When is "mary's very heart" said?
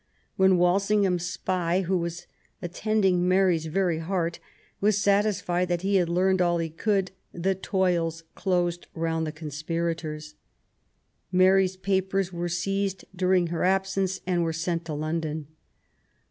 3.27-4.39